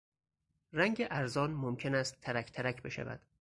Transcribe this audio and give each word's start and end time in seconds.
رنگ 0.73 1.07
ارزان 1.11 1.51
ممکن 1.53 1.95
است 1.95 2.21
ترک 2.21 2.51
ترک 2.51 2.81
بشود. 2.81 3.21